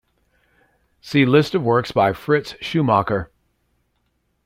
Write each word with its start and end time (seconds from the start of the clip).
"See 1.01 1.27
List 1.27 1.53
of 1.53 1.61
works 1.61 1.91
by 1.91 2.11
Fritz 2.13 2.55
Schumacher" 2.59 3.29